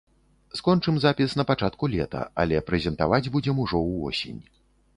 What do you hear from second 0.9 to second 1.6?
запіс на